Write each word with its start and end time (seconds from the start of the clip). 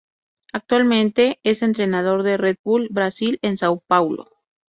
Actualmente 0.51 1.39
es 1.43 1.61
entrenador 1.61 2.23
del 2.23 2.39
Red 2.39 2.55
Bull 2.63 2.87
Brasil, 2.89 3.37
en 3.43 3.55
São 3.57 3.83
Paulo. 3.85 4.31